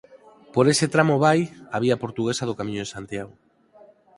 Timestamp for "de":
2.83-2.91